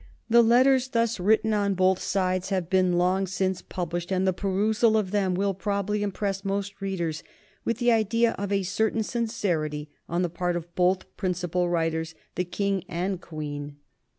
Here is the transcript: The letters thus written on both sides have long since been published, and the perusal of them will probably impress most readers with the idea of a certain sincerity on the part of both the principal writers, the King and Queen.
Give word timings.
The 0.31 0.41
letters 0.41 0.87
thus 0.87 1.19
written 1.19 1.53
on 1.53 1.75
both 1.75 1.99
sides 1.99 2.49
have 2.49 2.73
long 2.73 3.27
since 3.27 3.61
been 3.61 3.67
published, 3.69 4.11
and 4.11 4.25
the 4.27 4.33
perusal 4.33 4.97
of 4.97 5.11
them 5.11 5.35
will 5.35 5.53
probably 5.53 6.01
impress 6.01 6.43
most 6.43 6.81
readers 6.81 7.21
with 7.65 7.77
the 7.77 7.91
idea 7.91 8.31
of 8.31 8.51
a 8.51 8.63
certain 8.63 9.03
sincerity 9.03 9.91
on 10.09 10.23
the 10.23 10.27
part 10.27 10.55
of 10.55 10.73
both 10.73 11.01
the 11.01 11.05
principal 11.17 11.69
writers, 11.69 12.15
the 12.33 12.45
King 12.45 12.83
and 12.89 13.21
Queen. 13.21 13.75